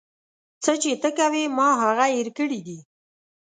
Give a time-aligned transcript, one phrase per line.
[0.63, 2.79] څه چې ته کوې ما هغه هير کړي دي.